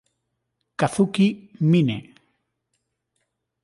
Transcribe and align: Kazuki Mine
Kazuki 0.77 1.51
Mine 1.61 1.97